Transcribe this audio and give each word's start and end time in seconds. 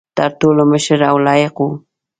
تر 0.17 0.29
ټولو 0.39 0.61
مشر 0.71 0.99
او 1.09 1.15
لایق 1.25 1.55
وو. 1.61 1.69